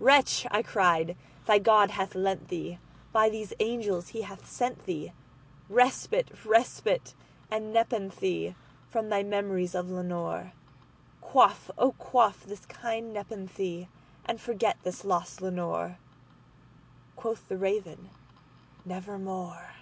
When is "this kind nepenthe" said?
12.42-13.86